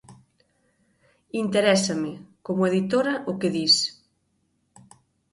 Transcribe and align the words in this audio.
Interésame, 1.43 2.13
como 2.45 2.61
editora, 2.71 3.13
o 3.29 3.31
que 3.39 3.49
dis. 3.57 3.75